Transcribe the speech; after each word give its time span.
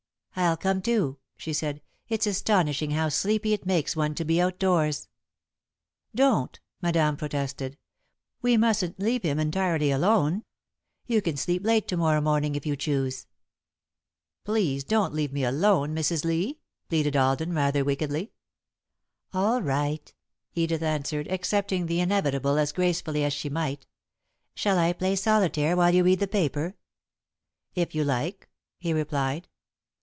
"I'll 0.33 0.55
come, 0.57 0.81
too," 0.81 1.17
she 1.35 1.53
said. 1.53 1.81
"It's 2.07 2.25
astonishing 2.25 2.91
how 2.91 3.09
sleepy 3.09 3.53
it 3.53 3.65
makes 3.65 3.95
one 3.95 4.15
to 4.15 4.25
be 4.25 4.41
outdoors." 4.41 5.07
"Don't," 6.15 6.59
Madame 6.81 7.15
protested. 7.15 7.77
"We 8.41 8.57
mustn't 8.57 8.99
leave 8.99 9.23
him 9.23 9.39
entirely 9.39 9.91
alone. 9.91 10.43
You 11.05 11.21
can 11.21 11.37
sleep 11.37 11.63
late 11.65 11.87
to 11.89 11.97
morrow 11.97 12.21
morning 12.21 12.55
if 12.55 12.65
you 12.65 12.75
choose." 12.75 13.27
"Please 14.43 14.83
don't 14.85 15.13
leave 15.13 15.31
me 15.33 15.43
alone, 15.43 15.93
Mrs. 15.93 16.25
Lee," 16.25 16.59
pleaded 16.89 17.15
Alden, 17.15 17.53
rather 17.53 17.83
wickedly. 17.83 18.31
"All 19.33 19.61
right," 19.61 20.11
Edith 20.55 20.81
answered, 20.81 21.27
accepting 21.27 21.85
the 21.85 21.99
inevitable 21.99 22.57
as 22.57 22.71
gracefully 22.71 23.23
as 23.23 23.33
she 23.33 23.49
might. 23.49 23.85
"Shall 24.55 24.79
I 24.79 24.93
play 24.93 25.15
solitaire 25.17 25.75
while 25.75 25.93
you 25.93 26.03
read 26.03 26.19
the 26.21 26.27
paper?" 26.27 26.77
"If 27.75 27.93
you 27.93 28.03
like," 28.03 28.49
he 28.79 28.91
replied. 28.91 29.47